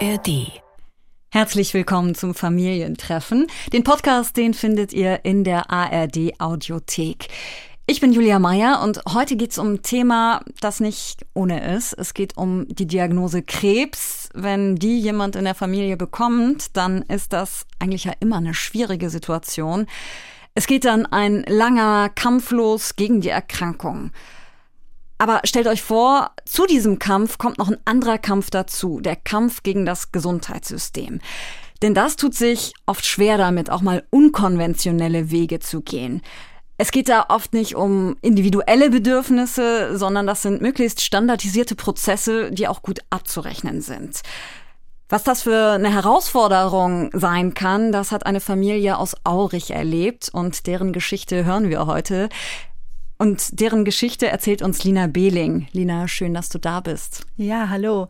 [0.00, 0.52] ARD.
[1.30, 3.48] Herzlich willkommen zum Familientreffen.
[3.72, 7.26] Den Podcast, den findet ihr in der ARD Audiothek.
[7.86, 11.94] Ich bin Julia Meyer und heute geht es um ein Thema, das nicht ohne ist.
[11.94, 14.28] Es geht um die Diagnose Krebs.
[14.34, 19.10] Wenn die jemand in der Familie bekommt, dann ist das eigentlich ja immer eine schwierige
[19.10, 19.86] Situation.
[20.54, 24.12] Es geht dann ein langer Kampf los gegen die Erkrankung.
[25.18, 29.64] Aber stellt euch vor, zu diesem Kampf kommt noch ein anderer Kampf dazu, der Kampf
[29.64, 31.20] gegen das Gesundheitssystem.
[31.82, 36.22] Denn das tut sich oft schwer damit, auch mal unkonventionelle Wege zu gehen.
[36.76, 42.68] Es geht da oft nicht um individuelle Bedürfnisse, sondern das sind möglichst standardisierte Prozesse, die
[42.68, 44.22] auch gut abzurechnen sind.
[45.08, 50.66] Was das für eine Herausforderung sein kann, das hat eine Familie aus Aurich erlebt und
[50.66, 52.28] deren Geschichte hören wir heute.
[53.20, 55.66] Und deren Geschichte erzählt uns Lina Behling.
[55.72, 57.26] Lina, schön, dass du da bist.
[57.36, 58.06] Ja, hallo.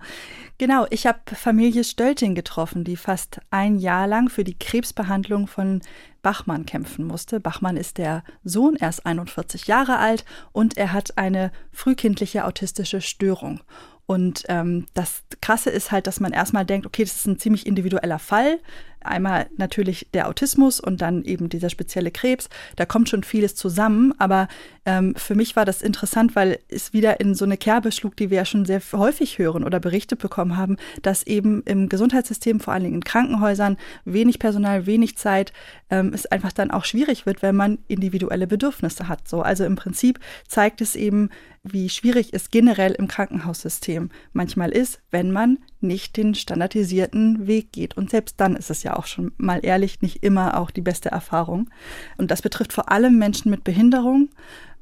[0.59, 5.81] Genau, ich habe Familie Stölting getroffen, die fast ein Jahr lang für die Krebsbehandlung von
[6.21, 7.41] Bachmann kämpfen musste.
[7.41, 13.01] Bachmann ist der Sohn, er ist 41 Jahre alt und er hat eine frühkindliche autistische
[13.01, 13.61] Störung.
[14.05, 17.67] Und ähm, das Krasse ist halt, dass man erstmal denkt, okay, das ist ein ziemlich
[17.67, 18.59] individueller Fall.
[19.01, 22.49] Einmal natürlich der Autismus und dann eben dieser spezielle Krebs.
[22.77, 24.13] Da kommt schon vieles zusammen.
[24.19, 24.49] Aber
[24.85, 28.31] ähm, für mich war das interessant, weil es wieder in so eine Kerbe schlug, die
[28.31, 32.75] wir ja schon sehr häufig hören oder berichtet bekommen haben, dass eben im Gesundheitssystem, vor
[32.75, 35.53] allen Dingen in Krankenhäusern, wenig Personal, wenig Zeit,
[35.91, 39.29] ähm, es einfach dann auch schwierig wird, wenn man individuelle Bedürfnisse hat.
[39.29, 41.31] So, also im Prinzip zeigt es eben,
[41.63, 47.97] wie schwierig es generell im Krankenhaussystem manchmal ist, wenn man nicht den standardisierten Weg geht.
[47.97, 51.11] Und selbst dann ist es ja auch schon mal ehrlich nicht immer auch die beste
[51.11, 51.71] Erfahrung.
[52.17, 54.29] Und das betrifft vor allem Menschen mit Behinderung.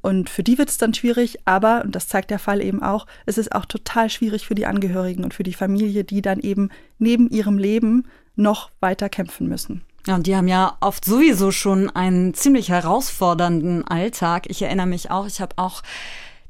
[0.01, 3.07] Und für die wird es dann schwierig, aber, und das zeigt der Fall eben auch,
[3.25, 6.69] es ist auch total schwierig für die Angehörigen und für die Familie, die dann eben
[6.99, 9.81] neben ihrem Leben noch weiter kämpfen müssen.
[10.05, 14.45] Ja, und die haben ja oft sowieso schon einen ziemlich herausfordernden Alltag.
[14.47, 15.83] Ich erinnere mich auch, ich habe auch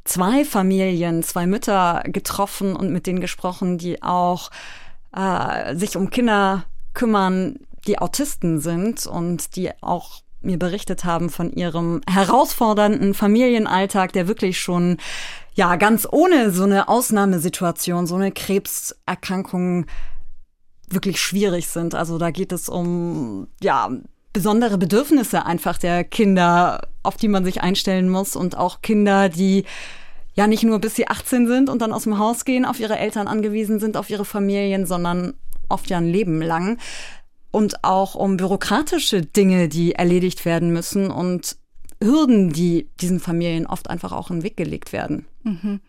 [0.07, 4.49] zwei Familien, zwei Mütter getroffen und mit denen gesprochen, die auch
[5.15, 11.51] äh, sich um Kinder kümmern, die Autisten sind und die auch mir berichtet haben von
[11.51, 14.97] ihrem herausfordernden Familienalltag, der wirklich schon
[15.55, 19.87] ja ganz ohne so eine Ausnahmesituation, so eine Krebserkrankung
[20.89, 21.95] wirklich schwierig sind.
[21.95, 23.89] Also da geht es um ja
[24.33, 29.63] besondere Bedürfnisse einfach der Kinder, auf die man sich einstellen muss und auch Kinder, die
[30.35, 32.99] ja nicht nur bis sie 18 sind und dann aus dem Haus gehen, auf ihre
[32.99, 35.33] Eltern angewiesen sind, auf ihre Familien, sondern
[35.69, 36.77] oft ja ein Leben lang.
[37.49, 41.57] Und auch um bürokratische Dinge, die erledigt werden müssen und
[42.03, 45.25] Hürden, die diesen Familien oft einfach auch in den Weg gelegt werden.
[45.43, 45.79] Mhm.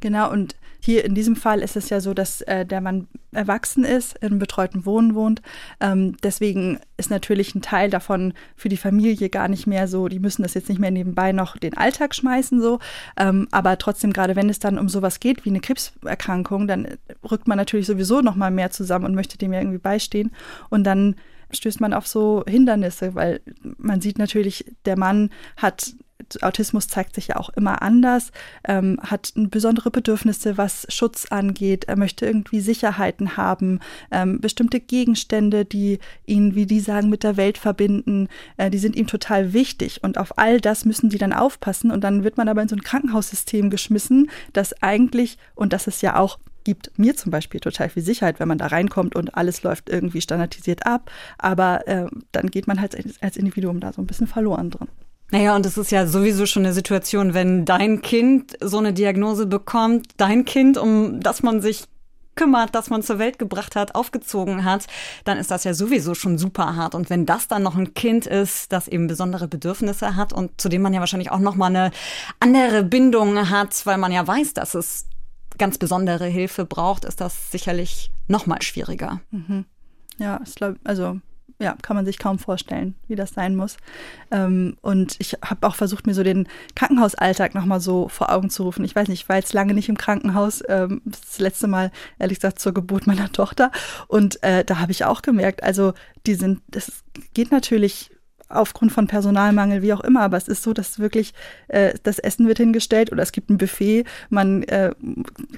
[0.00, 3.84] Genau, und hier in diesem Fall ist es ja so, dass äh, der Mann erwachsen
[3.84, 5.42] ist, in betreuten Wohnen wohnt.
[5.80, 10.18] Ähm, deswegen ist natürlich ein Teil davon für die Familie gar nicht mehr so, die
[10.18, 12.78] müssen das jetzt nicht mehr nebenbei noch den Alltag schmeißen, so.
[13.16, 16.86] Ähm, aber trotzdem, gerade wenn es dann um sowas geht wie eine Krebserkrankung, dann
[17.28, 20.32] rückt man natürlich sowieso noch mal mehr zusammen und möchte dem ja irgendwie beistehen.
[20.70, 21.16] Und dann
[21.50, 23.40] stößt man auf so Hindernisse, weil
[23.78, 25.94] man sieht natürlich, der Mann hat
[26.42, 28.32] Autismus zeigt sich ja auch immer anders,
[28.64, 31.84] ähm, hat besondere Bedürfnisse, was Schutz angeht.
[31.84, 33.80] Er möchte irgendwie Sicherheiten haben,
[34.10, 38.96] ähm, bestimmte Gegenstände, die ihn, wie die sagen, mit der Welt verbinden, äh, die sind
[38.96, 40.02] ihm total wichtig.
[40.02, 41.90] Und auf all das müssen die dann aufpassen.
[41.90, 46.02] Und dann wird man aber in so ein Krankenhaussystem geschmissen, das eigentlich, und das ist
[46.02, 49.62] ja auch gibt mir zum Beispiel total viel Sicherheit, wenn man da reinkommt und alles
[49.62, 51.10] läuft irgendwie standardisiert ab.
[51.38, 54.88] Aber äh, dann geht man halt als Individuum da so ein bisschen verloren drin.
[55.30, 59.46] Naja, und es ist ja sowieso schon eine Situation, wenn dein Kind so eine Diagnose
[59.46, 61.84] bekommt, dein Kind, um das man sich
[62.34, 64.86] kümmert, das man zur Welt gebracht hat, aufgezogen hat,
[65.24, 66.94] dann ist das ja sowieso schon super hart.
[66.94, 70.68] Und wenn das dann noch ein Kind ist, das eben besondere Bedürfnisse hat und zu
[70.68, 71.90] dem man ja wahrscheinlich auch noch mal eine
[72.38, 75.06] andere Bindung hat, weil man ja weiß, dass es
[75.58, 79.20] ganz besondere Hilfe braucht, ist das sicherlich noch mal schwieriger.
[79.32, 79.64] Mhm.
[80.18, 81.20] Ja, ich glaube, also
[81.60, 83.76] ja, kann man sich kaum vorstellen, wie das sein muss.
[84.30, 86.46] Ähm, und ich habe auch versucht, mir so den
[86.76, 88.84] Krankenhausalltag nochmal so vor Augen zu rufen.
[88.84, 92.38] Ich weiß nicht, ich war jetzt lange nicht im Krankenhaus, ähm, das letzte Mal, ehrlich
[92.38, 93.72] gesagt, zur Geburt meiner Tochter.
[94.06, 95.94] Und äh, da habe ich auch gemerkt, also
[96.26, 98.10] die sind, das geht natürlich
[98.48, 100.22] aufgrund von Personalmangel, wie auch immer.
[100.22, 101.34] Aber es ist so, dass wirklich
[101.68, 104.04] äh, das Essen wird hingestellt oder es gibt ein Buffet.
[104.30, 104.92] Man äh,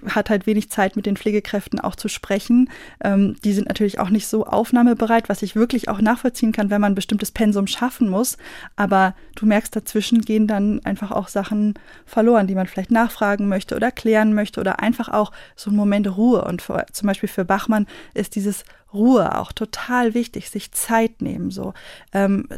[0.08, 2.70] hat halt wenig Zeit, mit den Pflegekräften auch zu sprechen.
[3.02, 6.80] Ähm, die sind natürlich auch nicht so aufnahmebereit, was ich wirklich auch nachvollziehen kann, wenn
[6.80, 8.36] man ein bestimmtes Pensum schaffen muss.
[8.76, 11.74] Aber du merkst, dazwischen gehen dann einfach auch Sachen
[12.06, 16.16] verloren, die man vielleicht nachfragen möchte oder klären möchte oder einfach auch so ein Moment
[16.16, 16.44] Ruhe.
[16.44, 21.50] Und für, zum Beispiel für Bachmann ist dieses Ruhe auch total wichtig, sich Zeit nehmen.
[21.50, 21.74] So,
[22.12, 22.48] ähm,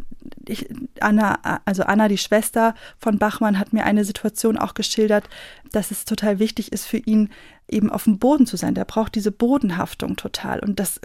[0.47, 0.69] ich,
[1.01, 5.29] Anna, also Anna, die Schwester von Bachmann, hat mir eine Situation auch geschildert,
[5.73, 7.31] dass es total wichtig ist für ihn,
[7.73, 8.75] eben auf dem Boden zu sein.
[8.75, 10.61] Der braucht diese Bodenhaftung total.
[10.61, 11.01] Und das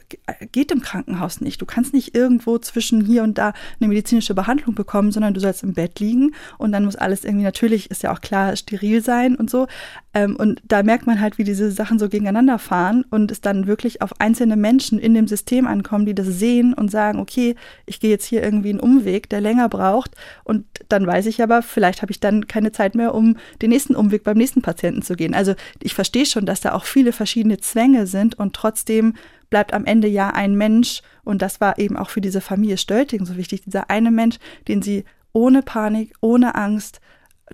[0.51, 1.61] geht im Krankenhaus nicht.
[1.61, 5.63] Du kannst nicht irgendwo zwischen hier und da eine medizinische Behandlung bekommen, sondern du sollst
[5.63, 9.35] im Bett liegen und dann muss alles irgendwie, natürlich ist ja auch klar, steril sein
[9.35, 9.67] und so.
[10.13, 13.67] Ähm, und da merkt man halt, wie diese Sachen so gegeneinander fahren und es dann
[13.67, 17.55] wirklich auf einzelne Menschen in dem System ankommen, die das sehen und sagen, okay,
[17.85, 20.11] ich gehe jetzt hier irgendwie einen Umweg, der länger braucht
[20.43, 23.95] und dann weiß ich aber, vielleicht habe ich dann keine Zeit mehr, um den nächsten
[23.95, 25.33] Umweg beim nächsten Patienten zu gehen.
[25.33, 29.15] Also ich verstehe schon, dass da auch viele verschiedene Zwänge sind und trotzdem
[29.49, 33.25] bleibt am Ende ja ein Mensch und das war eben auch für diese Familie Stölting
[33.25, 34.37] so wichtig, dieser eine Mensch,
[34.67, 36.99] den sie ohne Panik, ohne Angst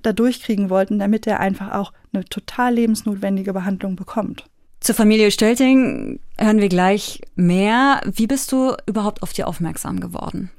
[0.02, 4.46] da durchkriegen wollten, damit er einfach auch eine total lebensnotwendige Behandlung bekommt.
[4.80, 8.02] Zur Familie Stölting hören wir gleich mehr.
[8.06, 10.52] Wie bist du überhaupt auf die aufmerksam geworden?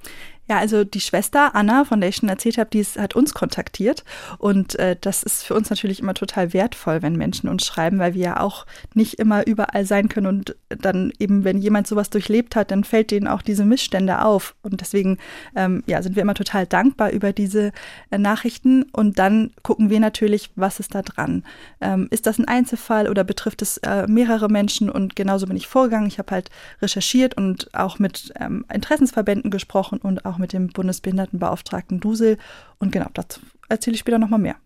[0.47, 3.33] Ja, also die Schwester Anna, von der ich schon erzählt habe, die ist, hat uns
[3.33, 4.05] kontaktiert.
[4.37, 8.13] Und äh, das ist für uns natürlich immer total wertvoll, wenn Menschen uns schreiben, weil
[8.13, 10.27] wir ja auch nicht immer überall sein können.
[10.27, 14.55] Und dann eben, wenn jemand sowas durchlebt hat, dann fällt denen auch diese Missstände auf.
[14.63, 15.17] Und deswegen
[15.57, 17.73] ähm, ja, sind wir immer total dankbar über diese
[18.11, 18.83] äh, Nachrichten.
[18.93, 21.43] Und dann gucken wir natürlich, was ist da dran.
[21.81, 24.91] Ähm, ist das ein Einzelfall oder betrifft es äh, mehrere Menschen?
[24.91, 26.07] Und genauso bin ich vorgegangen.
[26.07, 26.51] Ich habe halt
[26.83, 32.39] recherchiert und auch mit ähm, Interessensverbänden gesprochen und auch auch mit dem Bundesbehindertenbeauftragten Dusel.
[32.79, 34.57] Und genau, dazu erzähle ich später nochmal mehr.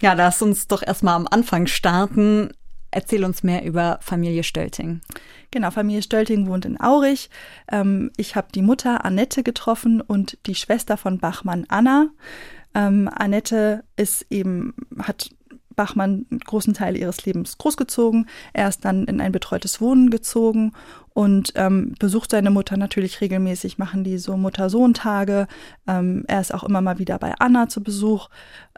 [0.00, 2.50] Ja, lass uns doch erstmal am Anfang starten.
[2.90, 5.00] Erzähl uns mehr über Familie Stölting.
[5.52, 7.30] Genau, Familie Stölting wohnt in Aurich.
[7.70, 12.08] Ähm, ich habe die Mutter Annette getroffen und die Schwester von Bachmann Anna.
[12.74, 15.30] Ähm, Annette ist eben, hat
[15.80, 18.28] Bachmann großen Teil ihres Lebens großgezogen.
[18.52, 20.72] Er ist dann in ein betreutes Wohnen gezogen
[21.14, 25.46] und ähm, besucht seine Mutter natürlich regelmäßig, machen die so Mutter-Sohn-Tage.
[25.88, 28.28] Ähm, er ist auch immer mal wieder bei Anna zu Besuch.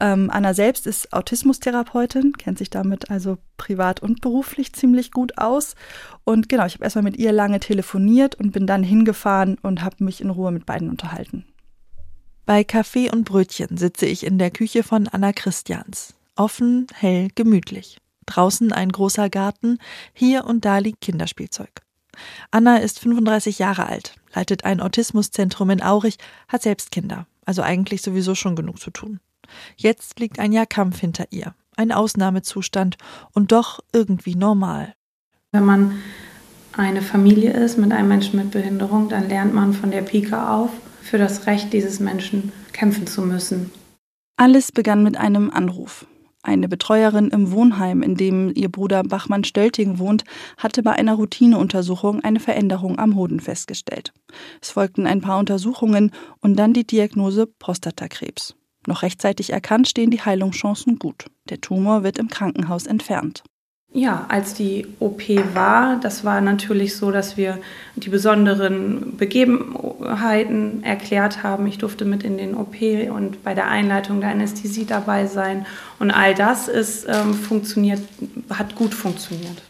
[0.01, 5.75] Ähm, Anna selbst ist Autismustherapeutin, kennt sich damit also privat und beruflich ziemlich gut aus.
[6.23, 10.05] Und genau, ich habe erstmal mit ihr lange telefoniert und bin dann hingefahren und habe
[10.05, 11.47] mich in Ruhe mit beiden unterhalten.
[12.47, 16.15] Bei Kaffee und Brötchen sitze ich in der Küche von Anna Christians.
[16.37, 17.99] Offen, hell, gemütlich.
[18.27, 19.79] Draußen ein großer Garten,
[20.15, 21.71] hier und da liegt Kinderspielzeug.
[22.51, 26.19] Anna ist 35 Jahre alt, leitet ein Autismuszentrum in Aurich,
[26.49, 29.21] hat selbst Kinder, also eigentlich sowieso schon genug zu tun.
[29.77, 32.97] Jetzt liegt ein Jahr Kampf hinter ihr, ein Ausnahmezustand
[33.33, 34.95] und doch irgendwie normal.
[35.53, 35.99] Wenn man
[36.73, 40.71] eine Familie ist mit einem Menschen mit Behinderung, dann lernt man von der Pike auf,
[41.03, 43.71] für das Recht dieses Menschen kämpfen zu müssen.
[44.37, 46.07] Alles begann mit einem Anruf.
[46.43, 50.25] Eine Betreuerin im Wohnheim, in dem ihr Bruder Bachmann Stölting wohnt,
[50.57, 54.13] hatte bei einer Routineuntersuchung eine Veränderung am Hoden festgestellt.
[54.61, 56.11] Es folgten ein paar Untersuchungen
[56.41, 58.57] und dann die Diagnose Prostatakrebs.
[58.89, 61.27] Noch rechtzeitig erkannt stehen die Heilungschancen gut.
[61.49, 63.45] Der Tumor wird im Krankenhaus entfernt.
[63.95, 65.23] Ja, als die OP
[65.55, 67.59] war, das war natürlich so, dass wir
[67.95, 71.67] die besonderen Begebenheiten erklärt haben.
[71.67, 72.77] Ich durfte mit in den OP
[73.15, 75.67] und bei der Einleitung der Anästhesie dabei sein.
[75.99, 78.01] Und all das ist ähm, funktioniert,
[78.49, 79.63] hat gut funktioniert.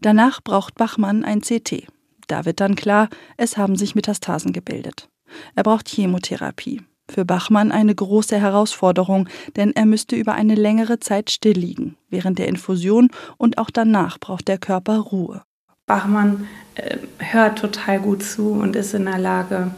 [0.00, 1.86] Danach braucht Bachmann ein CT.
[2.28, 5.08] Da wird dann klar, es haben sich Metastasen gebildet.
[5.54, 6.80] Er braucht Chemotherapie.
[7.08, 11.96] Für Bachmann eine große Herausforderung, denn er müsste über eine längere Zeit still liegen.
[12.10, 15.42] Während der Infusion und auch danach braucht der Körper Ruhe.
[15.86, 19.70] Bachmann äh, hört total gut zu und ist in der Lage,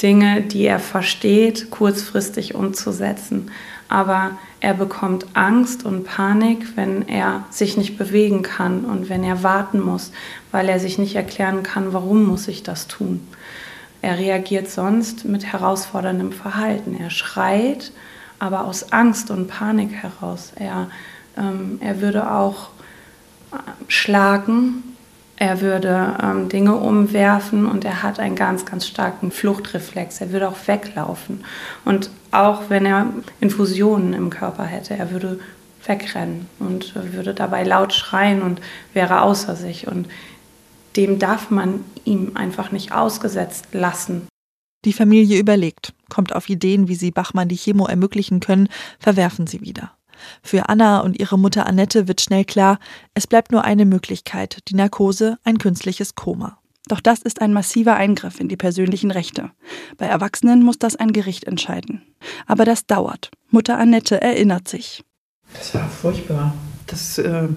[0.00, 3.50] Dinge, die er versteht, kurzfristig umzusetzen.
[3.88, 9.42] Aber er bekommt Angst und Panik, wenn er sich nicht bewegen kann und wenn er
[9.42, 10.12] warten muss,
[10.52, 13.26] weil er sich nicht erklären kann, warum muss ich das tun.
[14.02, 16.96] Er reagiert sonst mit herausforderndem Verhalten.
[16.98, 17.92] Er schreit,
[18.38, 20.52] aber aus Angst und Panik heraus.
[20.56, 20.88] Er,
[21.36, 22.70] ähm, er würde auch
[23.52, 23.56] äh,
[23.88, 24.82] schlagen,
[25.36, 30.20] er würde ähm, Dinge umwerfen und er hat einen ganz, ganz starken Fluchtreflex.
[30.20, 31.44] Er würde auch weglaufen.
[31.86, 33.06] Und auch wenn er
[33.40, 35.40] Infusionen im Körper hätte, er würde
[35.86, 38.60] wegrennen und würde dabei laut schreien und
[38.92, 39.86] wäre außer sich.
[39.86, 40.08] Und
[40.96, 44.26] dem darf man ihm einfach nicht ausgesetzt lassen.
[44.84, 48.68] Die Familie überlegt, kommt auf Ideen, wie sie Bachmann die Chemo ermöglichen können,
[48.98, 49.92] verwerfen sie wieder.
[50.42, 52.78] Für Anna und ihre Mutter Annette wird schnell klar,
[53.14, 56.58] es bleibt nur eine Möglichkeit, die Narkose, ein künstliches Koma.
[56.88, 59.50] Doch das ist ein massiver Eingriff in die persönlichen Rechte.
[59.96, 62.02] Bei Erwachsenen muss das ein Gericht entscheiden.
[62.46, 63.30] Aber das dauert.
[63.50, 65.04] Mutter Annette erinnert sich.
[65.54, 66.54] Das war furchtbar.
[66.86, 67.48] Das, äh,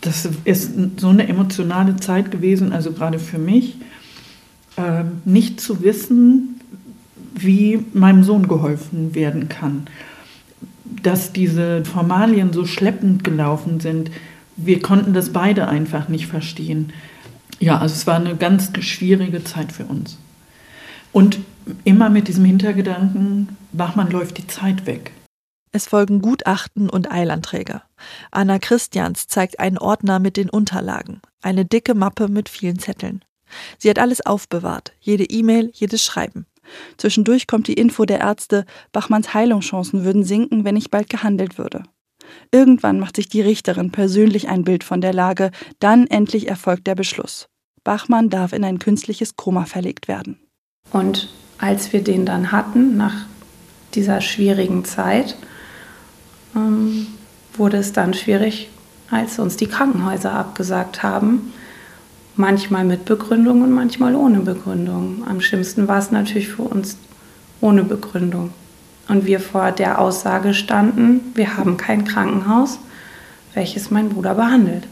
[0.00, 3.76] das ist so eine emotionale Zeit gewesen, also gerade für mich,
[4.76, 6.60] äh, nicht zu wissen,
[7.34, 9.86] wie meinem Sohn geholfen werden kann.
[11.02, 14.10] Dass diese Formalien so schleppend gelaufen sind,
[14.56, 16.92] wir konnten das beide einfach nicht verstehen.
[17.58, 20.18] Ja, also es war eine ganz schwierige Zeit für uns.
[21.12, 21.38] Und
[21.84, 25.12] immer mit diesem Hintergedanken, Bachmann läuft die Zeit weg.
[25.74, 27.82] Es folgen Gutachten und Eilanträge.
[28.30, 33.24] Anna Christians zeigt einen Ordner mit den Unterlagen, eine dicke Mappe mit vielen Zetteln.
[33.78, 36.46] Sie hat alles aufbewahrt, jede E-Mail, jedes Schreiben.
[36.96, 41.82] Zwischendurch kommt die Info der Ärzte, Bachmanns Heilungschancen würden sinken, wenn nicht bald gehandelt würde.
[42.52, 45.50] Irgendwann macht sich die Richterin persönlich ein Bild von der Lage,
[45.80, 47.48] dann endlich erfolgt der Beschluss.
[47.82, 50.38] Bachmann darf in ein künstliches Koma verlegt werden.
[50.92, 53.26] Und als wir den dann hatten, nach
[53.94, 55.36] dieser schwierigen Zeit,
[56.54, 57.06] ähm,
[57.56, 58.68] wurde es dann schwierig,
[59.10, 61.52] als uns die Krankenhäuser abgesagt haben.
[62.36, 65.24] Manchmal mit Begründung und manchmal ohne Begründung.
[65.28, 66.96] Am schlimmsten war es natürlich für uns
[67.60, 68.52] ohne Begründung.
[69.08, 72.78] Und wir vor der Aussage standen, wir haben kein Krankenhaus,
[73.52, 74.88] welches mein Bruder behandelt.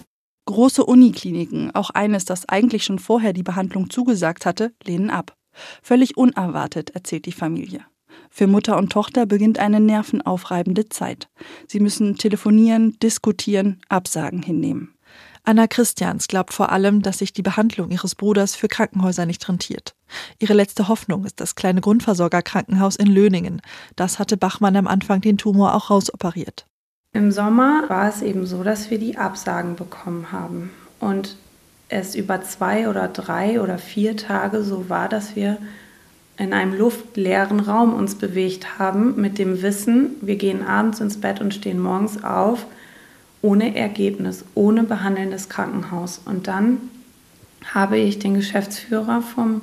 [0.46, 5.34] Große Unikliniken, auch eines, das eigentlich schon vorher die Behandlung zugesagt hatte, lehnen ab.
[5.82, 7.84] Völlig unerwartet, erzählt die Familie.
[8.30, 11.28] Für Mutter und Tochter beginnt eine nervenaufreibende Zeit.
[11.66, 14.94] Sie müssen telefonieren, diskutieren, Absagen hinnehmen.
[15.44, 19.96] Anna Christians glaubt vor allem, dass sich die Behandlung ihres Bruders für Krankenhäuser nicht rentiert.
[20.38, 23.60] Ihre letzte Hoffnung ist das kleine Grundversorgerkrankenhaus in Löningen.
[23.96, 26.66] Das hatte Bachmann am Anfang den Tumor auch rausoperiert.
[27.12, 30.70] Im Sommer war es eben so, dass wir die Absagen bekommen haben.
[31.00, 31.36] Und
[31.88, 35.58] es über zwei oder drei oder vier Tage so war, dass wir
[36.38, 41.40] in einem luftleeren Raum uns bewegt haben mit dem Wissen, wir gehen abends ins Bett
[41.40, 42.66] und stehen morgens auf
[43.42, 46.20] ohne Ergebnis, ohne behandelndes Krankenhaus.
[46.24, 46.78] Und dann
[47.74, 49.62] habe ich den Geschäftsführer vom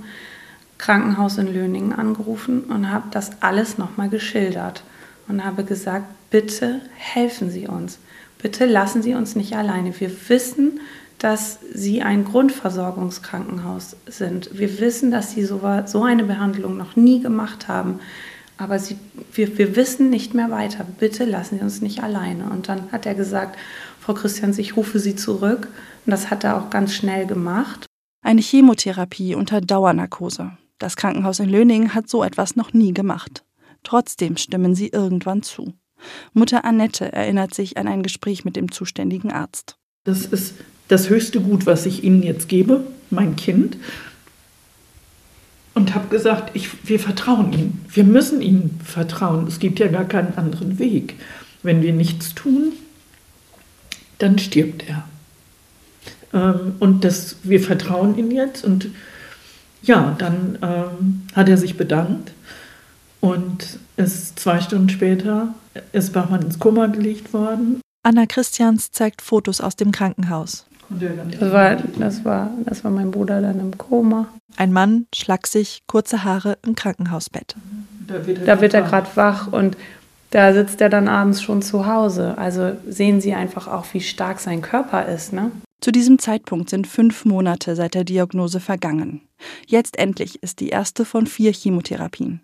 [0.78, 4.84] Krankenhaus in Löningen angerufen und habe das alles nochmal geschildert
[5.28, 8.00] und habe gesagt, bitte helfen Sie uns,
[8.42, 9.98] bitte lassen Sie uns nicht alleine.
[10.00, 10.80] Wir wissen,
[11.20, 14.58] dass Sie ein Grundversorgungskrankenhaus sind.
[14.58, 18.00] Wir wissen, dass Sie so, so eine Behandlung noch nie gemacht haben
[18.60, 18.98] aber sie,
[19.32, 20.86] wir, wir wissen nicht mehr weiter.
[21.00, 22.50] Bitte lassen Sie uns nicht alleine.
[22.50, 23.58] Und dann hat er gesagt,
[24.02, 25.70] Frau Christians, ich rufe Sie zurück.
[26.06, 27.86] Und das hat er auch ganz schnell gemacht.
[28.22, 30.52] Eine Chemotherapie unter Dauernarkose.
[30.78, 33.46] Das Krankenhaus in Löningen hat so etwas noch nie gemacht.
[33.84, 35.74] Trotzdem stimmen sie irgendwann zu.
[36.34, 39.78] Mutter Annette erinnert sich an ein Gespräch mit dem zuständigen Arzt.
[40.04, 40.56] Das ist
[40.90, 43.78] das höchste Gut, was ich Ihnen jetzt gebe, mein Kind
[45.80, 47.80] und habe gesagt, ich, wir vertrauen ihm.
[47.88, 49.48] Wir müssen ihm vertrauen.
[49.48, 51.16] Es gibt ja gar keinen anderen Weg.
[51.64, 52.74] Wenn wir nichts tun,
[54.18, 55.08] dann stirbt er.
[56.34, 58.66] Ähm, und das, wir vertrauen ihm jetzt.
[58.66, 58.90] Und
[59.82, 62.34] ja, dann ähm, hat er sich bedankt.
[63.22, 65.54] Und ist zwei Stunden später
[65.94, 67.80] ist Bachmann ins Koma gelegt worden.
[68.04, 70.66] Anna Christians zeigt Fotos aus dem Krankenhaus.
[70.90, 74.28] Das war, das, war, das war mein Bruder dann im Koma.
[74.58, 77.56] Ein Mann, schlaksig, kurze Haare im Krankenhausbett.
[78.08, 79.78] Da wird er, gerade wach und
[80.32, 82.38] da sitzt er dann abends schon zu Hause.
[82.38, 85.32] Also sehen Sie einfach auch, wie stark sein Körper ist.
[85.32, 85.52] Ne?
[85.80, 89.22] Zu diesem Zeitpunkt sind fünf Monate seit der Diagnose vergangen.
[89.68, 92.42] Jetzt endlich ist die erste von vier Chemotherapien.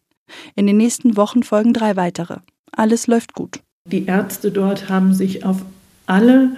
[0.55, 2.37] In den nächsten Wochen folgen drei weitere.
[2.71, 3.59] Alles läuft gut.
[3.85, 5.57] Die Ärzte dort haben sich auf
[6.07, 6.55] alle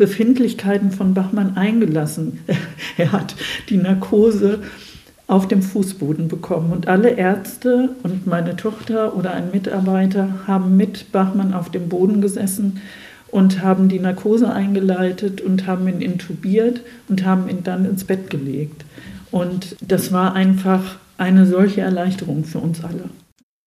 [0.00, 2.40] Befindlichkeiten von Bachmann eingelassen.
[2.96, 3.34] Er hat
[3.68, 4.60] die Narkose
[5.26, 11.12] auf dem Fußboden bekommen und alle Ärzte und meine Tochter oder ein Mitarbeiter haben mit
[11.12, 12.80] Bachmann auf dem Boden gesessen
[13.30, 18.30] und haben die Narkose eingeleitet und haben ihn intubiert und haben ihn dann ins Bett
[18.30, 18.86] gelegt.
[19.30, 23.10] Und das war einfach eine solche Erleichterung für uns alle.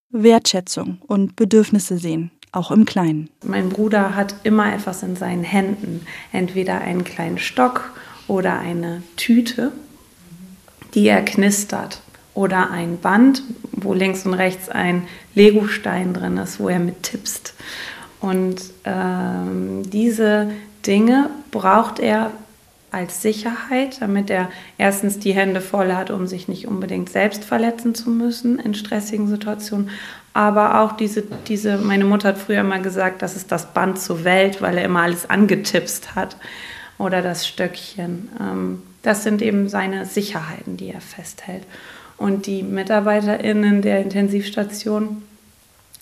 [0.09, 3.29] Wertschätzung und Bedürfnisse sehen auch im Kleinen.
[3.43, 7.91] Mein Bruder hat immer etwas in seinen Händen, entweder einen kleinen Stock
[8.27, 9.73] oder eine Tüte,
[10.93, 12.01] die er knistert
[12.33, 17.53] oder ein Band, wo links und rechts ein Legostein drin ist, wo er mit tippst.
[18.21, 20.51] Und ähm, diese
[20.85, 22.31] Dinge braucht er
[22.93, 27.95] als Sicherheit, damit er erstens die Hände voll hat, um sich nicht unbedingt selbst verletzen
[27.95, 29.89] zu müssen in stressigen Situationen.
[30.33, 34.23] Aber auch diese, diese, meine Mutter hat früher immer gesagt, das ist das Band zur
[34.23, 36.37] Welt, weil er immer alles angetipst hat.
[36.99, 38.29] Oder das Stöckchen.
[38.39, 41.63] Ähm, das sind eben seine Sicherheiten, die er festhält.
[42.17, 45.23] Und die MitarbeiterInnen der Intensivstation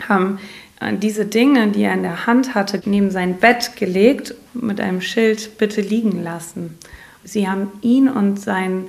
[0.08, 0.40] haben
[1.00, 5.58] diese Dinge, die er in der Hand hatte, neben sein Bett gelegt, mit einem Schild
[5.58, 6.78] bitte liegen lassen.
[7.24, 8.88] Sie haben ihn und sein,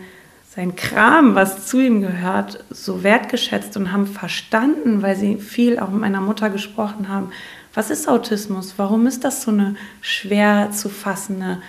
[0.48, 5.90] sein Kram, was zu ihm gehört, so wertgeschätzt und haben verstanden, weil sie viel auch
[5.90, 7.30] mit meiner Mutter gesprochen haben,
[7.74, 8.74] was ist Autismus?
[8.76, 11.62] Warum ist das so eine schwer zu fassende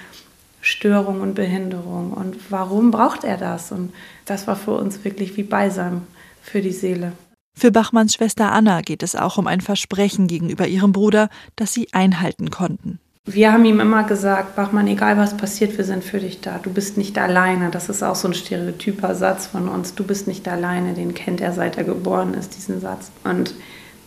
[0.62, 2.12] Störung und Behinderung?
[2.12, 3.72] Und warum braucht er das?
[3.72, 3.94] Und
[4.25, 6.08] das war für uns wirklich wie Beisam
[6.42, 7.13] für die Seele.
[7.55, 11.88] Für Bachmanns Schwester Anna geht es auch um ein Versprechen gegenüber ihrem Bruder, das sie
[11.93, 13.00] einhalten konnten.
[13.25, 16.57] Wir haben ihm immer gesagt, Bachmann, egal was passiert, wir sind für dich da.
[16.57, 17.72] Du bist nicht alleine.
[17.72, 19.95] Das ist auch so ein stereotyper Satz von uns.
[19.95, 20.93] Du bist nicht alleine.
[20.93, 23.12] Den kennt er, seit er geboren ist, diesen Satz.
[23.24, 23.53] Und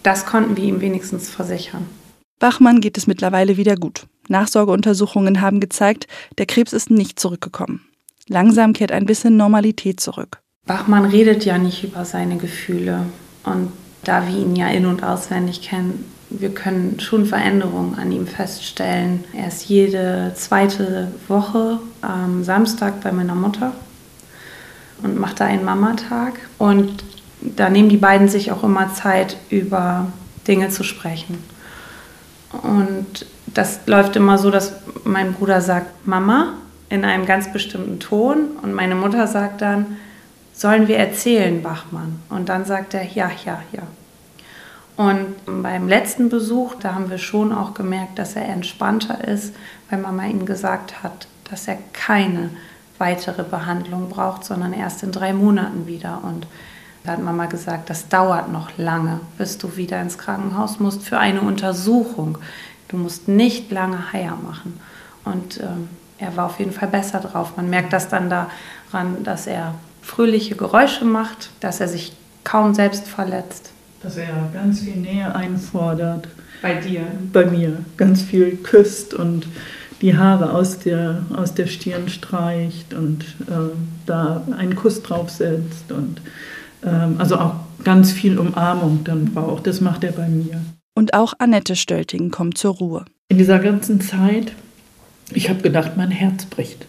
[0.03, 1.87] das konnten wir ihm wenigstens versichern.
[2.39, 4.07] Bachmann geht es mittlerweile wieder gut.
[4.29, 7.87] Nachsorgeuntersuchungen haben gezeigt, der Krebs ist nicht zurückgekommen.
[8.29, 10.43] Langsam kehrt ein bisschen Normalität zurück.
[10.67, 13.07] Bachmann redet ja nicht über seine Gefühle.
[13.47, 13.73] Und
[14.05, 19.25] da wir ihn ja in- und auswendig kennen, wir können schon Veränderungen an ihm feststellen.
[19.33, 23.73] Er ist jede zweite Woche am Samstag bei meiner Mutter
[25.03, 26.35] und macht da einen Mamatag.
[26.59, 27.05] Und
[27.41, 30.09] da nehmen die beiden sich auch immer Zeit, über
[30.49, 31.39] Dinge zu sprechen.
[32.63, 34.75] Und das läuft immer so, dass
[35.05, 36.55] mein Bruder sagt Mama
[36.89, 39.97] in einem ganz bestimmten Ton und meine Mutter sagt dann,
[40.57, 42.21] sollen wir erzählen, Bachmann?
[42.31, 43.83] Und dann sagt er, ja, ja, ja.
[44.97, 49.55] Und beim letzten Besuch, da haben wir schon auch gemerkt, dass er entspannter ist,
[49.91, 52.51] weil Mama ihm gesagt hat, dass er keine
[52.97, 56.21] weitere Behandlung braucht, sondern erst in drei Monaten wieder.
[56.25, 56.47] Und
[57.05, 61.19] da hat Mama gesagt, das dauert noch lange, bis du wieder ins Krankenhaus musst für
[61.19, 62.39] eine Untersuchung.
[62.89, 64.81] Du musst nicht lange Heier machen.
[65.27, 67.53] Und ähm, er war auf jeden Fall besser drauf.
[67.59, 69.75] Man merkt das dann daran, dass er
[70.07, 72.13] fröhliche Geräusche macht, dass er sich
[72.45, 73.73] kaum selbst verletzt.
[74.03, 76.29] Dass er ganz viel Nähe einfordert.
[76.63, 77.03] Bei dir?
[77.33, 77.85] Bei mir.
[77.97, 79.47] Ganz viel küsst und
[80.01, 83.75] die Haare aus der, aus der Stirn streicht und äh,
[84.07, 86.21] da einen Kuss draufsetzt und
[86.83, 89.67] äh, also auch ganz viel Umarmung dann braucht.
[89.67, 90.61] Das macht er bei mir.
[90.95, 93.05] Und auch Annette Stölting kommt zur Ruhe.
[93.29, 94.53] In dieser ganzen Zeit,
[95.33, 96.87] ich habe gedacht, mein Herz bricht.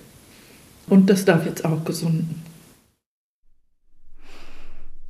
[0.88, 2.47] Und das darf jetzt auch gesunden.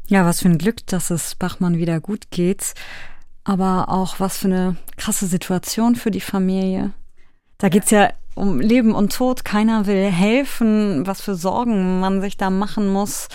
[0.08, 2.74] Ja, was für ein Glück, dass es Bachmann wieder gut geht.
[3.44, 6.94] Aber auch was für eine krasse Situation für die Familie.
[7.58, 9.44] Da geht's ja um Leben und Tod.
[9.44, 13.28] Keiner will helfen, was für Sorgen man sich da machen muss.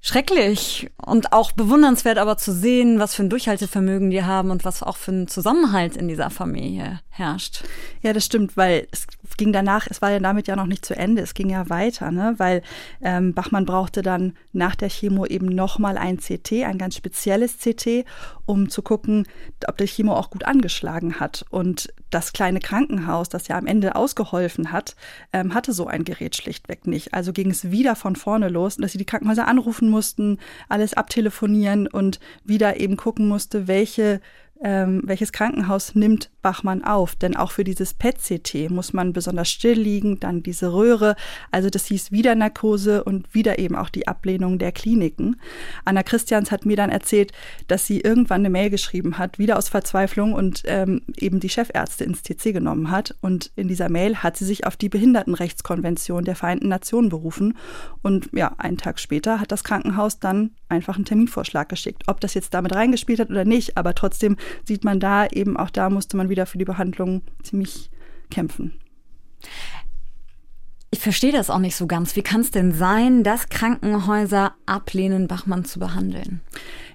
[0.00, 4.82] Schrecklich und auch bewundernswert aber zu sehen, was für ein Durchhaltevermögen die haben und was
[4.82, 7.64] auch für ein Zusammenhalt in dieser Familie herrscht.
[8.00, 10.94] Ja, das stimmt, weil es ging danach, es war ja damit ja noch nicht zu
[10.96, 12.34] Ende, es ging ja weiter, ne?
[12.38, 12.62] weil
[13.00, 18.04] ähm, Bachmann brauchte dann nach der Chemo eben nochmal ein CT, ein ganz spezielles CT,
[18.46, 19.26] um zu gucken,
[19.66, 21.44] ob der Chemo auch gut angeschlagen hat.
[21.50, 24.96] Und das kleine Krankenhaus, das ja am Ende ausgeholfen hat,
[25.32, 27.14] ähm, hatte so ein Gerät schlichtweg nicht.
[27.14, 31.86] Also ging es wieder von vorne los, dass sie die Krankenhäuser anrufen mussten, alles abtelefonieren
[31.86, 34.20] und wieder eben gucken musste, welche
[34.62, 37.16] ähm, welches Krankenhaus nimmt Bachmann auf?
[37.16, 41.16] Denn auch für dieses PET-CT muss man besonders still liegen, dann diese Röhre.
[41.50, 45.36] Also das hieß wieder Narkose und wieder eben auch die Ablehnung der Kliniken.
[45.84, 47.32] Anna Christians hat mir dann erzählt,
[47.68, 52.04] dass sie irgendwann eine Mail geschrieben hat, wieder aus Verzweiflung und ähm, eben die Chefärzte
[52.04, 53.14] ins TC genommen hat.
[53.20, 57.56] Und in dieser Mail hat sie sich auf die Behindertenrechtskonvention der Vereinten Nationen berufen.
[58.02, 62.04] Und ja, einen Tag später hat das Krankenhaus dann einfach einen Terminvorschlag geschickt.
[62.06, 65.70] Ob das jetzt damit reingespielt hat oder nicht, aber trotzdem sieht man da eben auch
[65.70, 67.90] da musste man wieder für die Behandlung ziemlich
[68.30, 68.74] kämpfen.
[70.94, 72.16] Ich verstehe das auch nicht so ganz.
[72.16, 76.42] Wie kann es denn sein, dass Krankenhäuser ablehnen, Bachmann zu behandeln?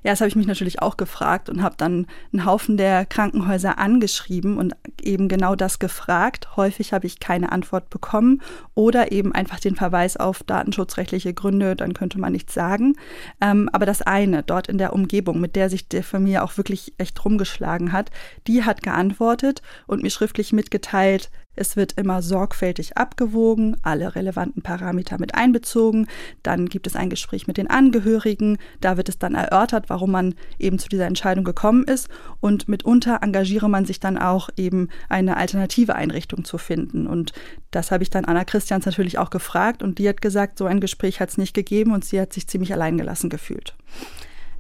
[0.04, 3.80] Ja, das habe ich mich natürlich auch gefragt und habe dann einen Haufen der Krankenhäuser
[3.80, 6.56] angeschrieben und eben genau das gefragt.
[6.56, 8.44] Häufig habe ich keine Antwort bekommen
[8.76, 12.94] oder eben einfach den Verweis auf datenschutzrechtliche Gründe, dann könnte man nichts sagen.
[13.42, 16.94] Ähm, aber das eine, dort in der Umgebung, mit der sich der Familie auch wirklich
[17.00, 18.12] echt rumgeschlagen hat,
[18.46, 25.20] die hat geantwortet und mir schriftlich mitgeteilt, Es wird immer sorgfältig abgewogen, alle relevanten Parameter
[25.20, 26.08] mit einbezogen.
[26.44, 28.58] Dann gibt es ein Gespräch mit den Angehörigen.
[28.82, 32.10] Da wird es dann erörtert, warum man eben zu dieser Entscheidung gekommen ist.
[32.40, 37.08] Und mitunter engagiere man sich dann auch eben eine alternative Einrichtung zu finden.
[37.08, 37.34] Und
[37.72, 39.84] das habe ich dann Anna Christians natürlich auch gefragt.
[39.84, 42.48] Und die hat gesagt, so ein Gespräch hat es nicht gegeben und sie hat sich
[42.48, 43.76] ziemlich alleingelassen gefühlt.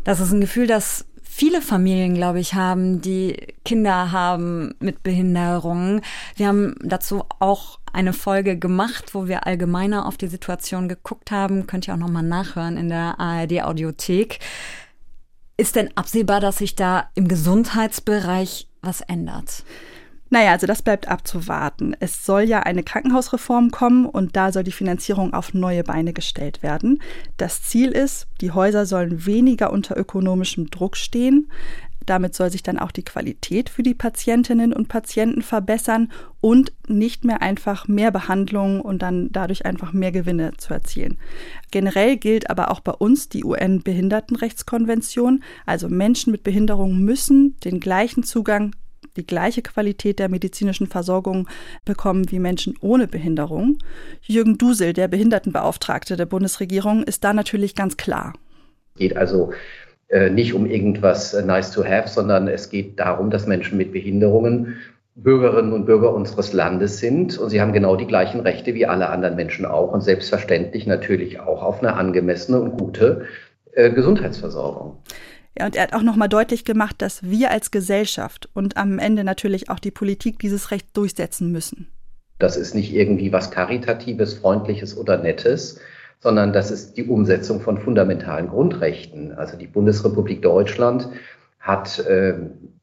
[0.04, 1.06] Das ist ein Gefühl, das
[1.38, 6.02] viele Familien, glaube ich, haben, die Kinder haben mit Behinderungen.
[6.36, 11.67] Wir haben dazu auch eine Folge gemacht, wo wir allgemeiner auf die Situation geguckt haben.
[11.67, 14.39] Könnt ihr auch nochmal nachhören in der ARD Audiothek.
[15.58, 19.63] Ist denn absehbar, dass sich da im Gesundheitsbereich was ändert?
[20.30, 21.96] Naja, also das bleibt abzuwarten.
[22.00, 26.63] Es soll ja eine Krankenhausreform kommen und da soll die Finanzierung auf neue Beine gestellt
[26.63, 27.02] werden.
[27.38, 31.50] Das Ziel ist, die Häuser sollen weniger unter ökonomischem Druck stehen.
[32.06, 36.10] Damit soll sich dann auch die Qualität für die Patientinnen und Patienten verbessern
[36.40, 41.18] und nicht mehr einfach mehr Behandlungen und dann dadurch einfach mehr Gewinne zu erzielen.
[41.70, 45.44] Generell gilt aber auch bei uns die UN-Behindertenrechtskonvention.
[45.66, 48.74] Also Menschen mit Behinderung müssen den gleichen Zugang
[49.18, 51.50] die gleiche Qualität der medizinischen Versorgung
[51.84, 53.80] bekommen wie Menschen ohne Behinderung.
[54.22, 58.34] Jürgen Dusel, der Behindertenbeauftragte der Bundesregierung, ist da natürlich ganz klar.
[58.94, 59.52] Es geht also
[60.10, 63.92] äh, nicht um irgendwas äh, nice to have, sondern es geht darum, dass Menschen mit
[63.92, 64.78] Behinderungen
[65.18, 69.10] Bürgerinnen und Bürger unseres Landes sind und sie haben genau die gleichen Rechte wie alle
[69.10, 73.26] anderen Menschen auch und selbstverständlich natürlich auch auf eine angemessene und gute
[73.72, 74.98] äh, Gesundheitsversorgung.
[75.58, 79.24] Ja, und er hat auch nochmal deutlich gemacht, dass wir als Gesellschaft und am Ende
[79.24, 81.88] natürlich auch die Politik dieses Recht durchsetzen müssen.
[82.38, 85.80] Das ist nicht irgendwie was Karitatives, Freundliches oder Nettes,
[86.20, 89.32] sondern das ist die Umsetzung von fundamentalen Grundrechten.
[89.34, 91.10] Also die Bundesrepublik Deutschland
[91.60, 92.36] hat äh,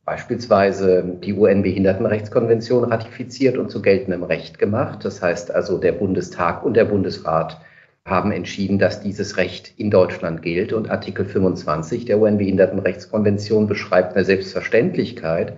[0.04, 5.04] beispielsweise die UN-Behindertenrechtskonvention ratifiziert und zu geltendem Recht gemacht.
[5.04, 7.60] Das heißt also, der Bundestag und der Bundesrat
[8.06, 10.72] haben entschieden, dass dieses Recht in Deutschland gilt.
[10.72, 15.56] Und Artikel 25 der UN-Behindertenrechtskonvention beschreibt eine Selbstverständlichkeit,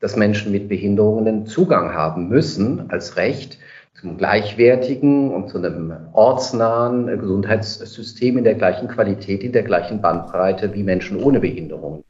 [0.00, 3.58] dass Menschen mit Behinderungen Zugang haben müssen als Recht
[4.00, 10.74] zum gleichwertigen und zu einem ortsnahen Gesundheitssystem in der gleichen Qualität, in der gleichen Bandbreite
[10.74, 12.02] wie Menschen ohne Behinderungen.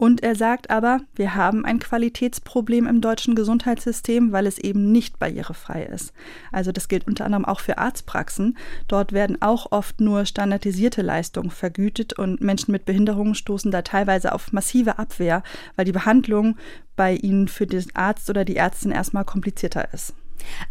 [0.00, 5.18] Und er sagt aber, wir haben ein Qualitätsproblem im deutschen Gesundheitssystem, weil es eben nicht
[5.18, 6.14] barrierefrei ist.
[6.52, 8.56] Also das gilt unter anderem auch für Arztpraxen.
[8.88, 14.32] Dort werden auch oft nur standardisierte Leistungen vergütet und Menschen mit Behinderungen stoßen da teilweise
[14.32, 15.42] auf massive Abwehr,
[15.76, 16.56] weil die Behandlung
[16.96, 20.14] bei ihnen für den Arzt oder die Ärztin erstmal komplizierter ist.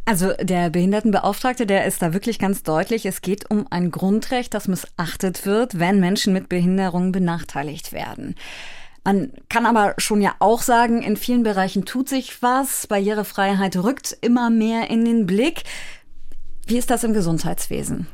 [0.05, 3.05] Also der Behindertenbeauftragte, der ist da wirklich ganz deutlich.
[3.05, 8.33] Es geht um ein Grundrecht, das missachtet wird, wenn Menschen mit Behinderungen benachteiligt werden.
[9.03, 12.87] Man kann aber schon ja auch sagen, in vielen Bereichen tut sich was.
[12.87, 15.63] Barrierefreiheit rückt immer mehr in den Blick.
[16.67, 18.07] Wie ist das im Gesundheitswesen?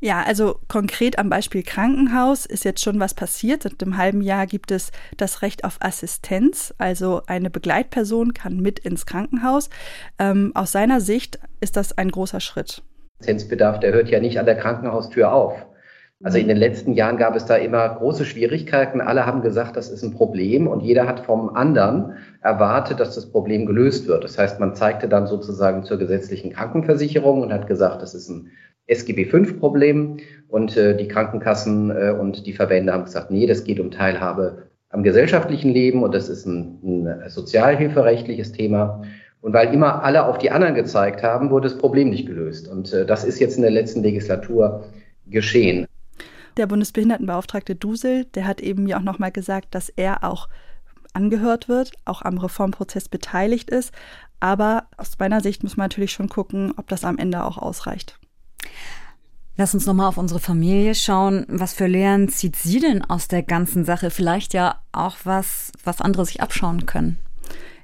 [0.00, 3.62] Ja, also konkret am Beispiel Krankenhaus ist jetzt schon was passiert.
[3.62, 6.74] Seit einem halben Jahr gibt es das Recht auf Assistenz.
[6.76, 9.70] Also eine Begleitperson kann mit ins Krankenhaus.
[10.18, 12.82] Ähm, aus seiner Sicht ist das ein großer Schritt.
[13.20, 15.65] Assistenzbedarf, der hört ja nicht an der Krankenhaustür auf.
[16.24, 19.02] Also in den letzten Jahren gab es da immer große Schwierigkeiten.
[19.02, 23.30] Alle haben gesagt, das ist ein Problem und jeder hat vom anderen erwartet, dass das
[23.30, 24.24] Problem gelöst wird.
[24.24, 28.50] Das heißt, man zeigte dann sozusagen zur gesetzlichen Krankenversicherung und hat gesagt, das ist ein
[28.86, 33.78] SGB V-Problem und äh, die Krankenkassen äh, und die Verbände haben gesagt, nee, das geht
[33.78, 39.02] um Teilhabe am gesellschaftlichen Leben und das ist ein, ein sozialhilferechtliches Thema.
[39.42, 42.68] Und weil immer alle auf die anderen gezeigt haben, wurde das Problem nicht gelöst.
[42.68, 44.84] Und äh, das ist jetzt in der letzten Legislatur
[45.26, 45.86] geschehen.
[46.56, 50.48] Der Bundesbehindertenbeauftragte Dusel, der hat eben ja auch nochmal gesagt, dass er auch
[51.12, 53.92] angehört wird, auch am Reformprozess beteiligt ist.
[54.40, 58.18] Aber aus meiner Sicht muss man natürlich schon gucken, ob das am Ende auch ausreicht.
[59.58, 61.46] Lass uns nochmal auf unsere Familie schauen.
[61.48, 64.10] Was für Lehren zieht sie denn aus der ganzen Sache?
[64.10, 67.18] Vielleicht ja auch was, was andere sich abschauen können.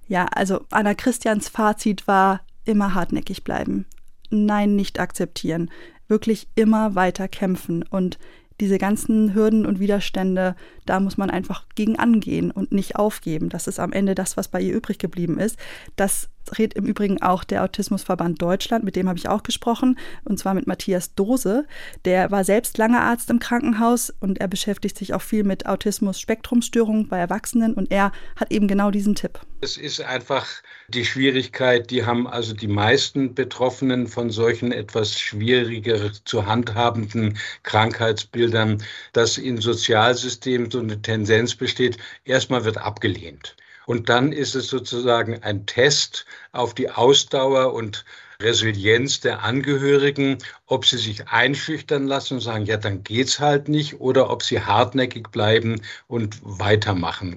[0.06, 3.86] Ja, also Anna Christians Fazit war immer hartnäckig bleiben.
[4.28, 5.70] Nein, nicht akzeptieren.
[6.08, 8.18] Wirklich immer weiter kämpfen und
[8.62, 10.54] diese ganzen Hürden und Widerstände,
[10.86, 13.48] da muss man einfach gegen angehen und nicht aufgeben.
[13.48, 15.58] Das ist am Ende das, was bei ihr übrig geblieben ist.
[15.96, 20.38] Das rät im Übrigen auch der Autismusverband Deutschland, mit dem habe ich auch gesprochen, und
[20.38, 21.66] zwar mit Matthias Dose.
[22.04, 27.08] Der war selbst lange Arzt im Krankenhaus und er beschäftigt sich auch viel mit Autismus-Spektrumstörungen
[27.08, 29.40] bei Erwachsenen und er hat eben genau diesen Tipp.
[29.60, 30.46] Es ist einfach
[30.88, 38.82] die Schwierigkeit, die haben also die meisten Betroffenen von solchen etwas schwieriger zu handhabenden Krankheitsbildern,
[39.12, 43.56] dass im Sozialsystem so eine Tendenz besteht, erstmal wird abgelehnt.
[43.86, 48.04] Und dann ist es sozusagen ein Test auf die Ausdauer und
[48.40, 54.00] Resilienz der Angehörigen, ob sie sich einschüchtern lassen und sagen, ja, dann geht's halt nicht,
[54.00, 57.36] oder ob sie hartnäckig bleiben und weitermachen.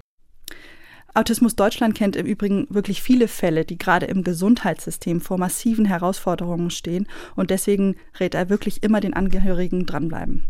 [1.14, 6.72] Autismus Deutschland kennt im Übrigen wirklich viele Fälle, die gerade im Gesundheitssystem vor massiven Herausforderungen
[6.72, 10.50] stehen und deswegen rät er wirklich immer den Angehörigen dranbleiben.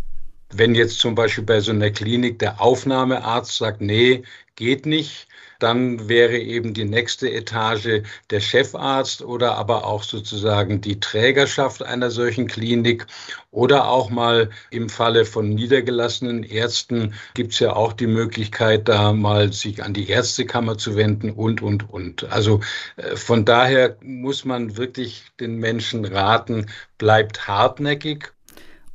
[0.54, 4.24] Wenn jetzt zum Beispiel bei so einer Klinik der Aufnahmearzt sagt, nee,
[4.56, 5.28] geht nicht,
[5.60, 12.12] dann wäre eben die nächste Etage der Chefarzt oder aber auch sozusagen die Trägerschaft einer
[12.12, 13.08] solchen Klinik
[13.52, 19.14] oder auch mal im Falle von niedergelassenen Ärzten gibt es ja auch die Möglichkeit, da
[19.14, 22.26] mal sich an die Ärztekammer zu wenden und, und, und.
[22.32, 22.60] Also
[22.98, 28.35] äh, von daher muss man wirklich den Menschen raten, bleibt hartnäckig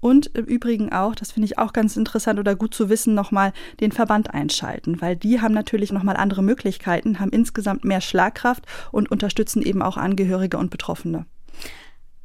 [0.01, 3.53] und im Übrigen auch, das finde ich auch ganz interessant oder gut zu wissen, nochmal
[3.81, 9.11] den Verband einschalten, weil die haben natürlich nochmal andere Möglichkeiten, haben insgesamt mehr Schlagkraft und
[9.11, 11.27] unterstützen eben auch Angehörige und Betroffene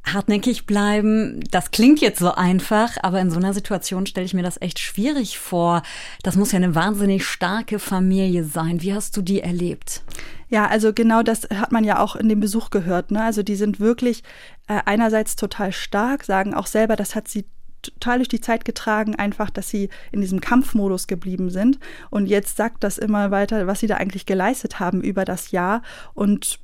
[0.06, 4.42] hartnäckig bleiben, das klingt jetzt so einfach, aber in so einer Situation stelle ich mir
[4.42, 5.82] das echt schwierig vor.
[6.22, 8.82] Das muss ja eine wahnsinnig starke Familie sein.
[8.82, 10.02] Wie hast du die erlebt?
[10.48, 13.10] Ja, also genau das hat man ja auch in dem Besuch gehört.
[13.10, 13.22] Ne?
[13.22, 14.22] Also die sind wirklich
[14.68, 17.46] äh, einerseits total stark, sagen auch selber, das hat sie
[17.86, 21.78] total durch die Zeit getragen, einfach, dass sie in diesem Kampfmodus geblieben sind.
[22.10, 25.82] Und jetzt sagt das immer weiter, was sie da eigentlich geleistet haben über das Jahr.
[26.14, 26.58] Und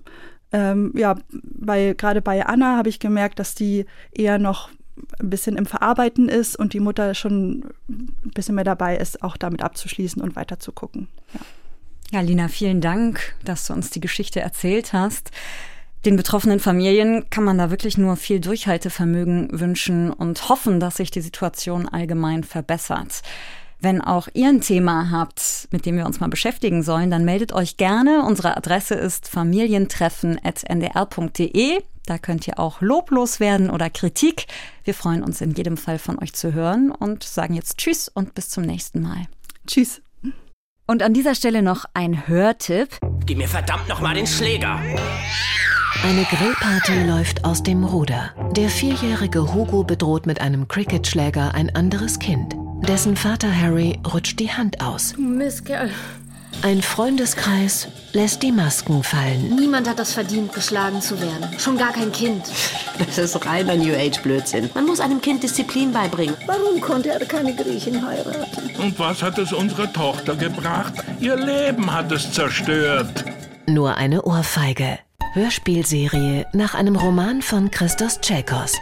[0.52, 4.70] ähm, ja, bei, gerade bei Anna habe ich gemerkt, dass die eher noch
[5.18, 9.36] ein bisschen im Verarbeiten ist und die Mutter schon ein bisschen mehr dabei ist, auch
[9.36, 11.08] damit abzuschließen und weiter zu gucken.
[11.32, 11.40] Ja.
[12.12, 15.30] Ja, Lina, vielen Dank, dass du uns die Geschichte erzählt hast.
[16.04, 21.12] Den betroffenen Familien kann man da wirklich nur viel Durchhaltevermögen wünschen und hoffen, dass sich
[21.12, 23.22] die Situation allgemein verbessert.
[23.78, 27.52] Wenn auch ihr ein Thema habt, mit dem wir uns mal beschäftigen sollen, dann meldet
[27.52, 28.24] euch gerne.
[28.24, 31.82] Unsere Adresse ist familientreffen.ndr.de.
[32.06, 34.46] Da könnt ihr auch loblos werden oder Kritik.
[34.82, 38.34] Wir freuen uns in jedem Fall von euch zu hören und sagen jetzt Tschüss und
[38.34, 39.26] bis zum nächsten Mal.
[39.68, 40.02] Tschüss.
[40.86, 42.98] Und an dieser Stelle noch ein Hörtipp.
[43.24, 44.80] Gib mir verdammt nochmal den Schläger.
[46.00, 48.30] Eine Grillparty läuft aus dem Ruder.
[48.56, 52.56] Der vierjährige Hugo bedroht mit einem Cricketschläger ein anderes Kind.
[52.88, 55.14] Dessen Vater Harry rutscht die Hand aus.
[55.16, 55.90] Mistkerl.
[56.62, 59.54] Ein Freundeskreis lässt die Masken fallen.
[59.54, 61.46] Niemand hat das verdient, geschlagen zu werden.
[61.58, 62.42] Schon gar kein Kind.
[62.98, 64.70] Das ist reiner New Age-Blödsinn.
[64.74, 66.36] Man muss einem Kind Disziplin beibringen.
[66.46, 68.70] Warum konnte er keine Griechen heiraten?
[68.80, 70.94] Und was hat es unserer Tochter gebracht?
[71.20, 73.24] Ihr Leben hat es zerstört.
[73.66, 74.98] Nur eine Ohrfeige.
[75.34, 78.74] Hörspielserie nach einem Roman von Christos Tschekos.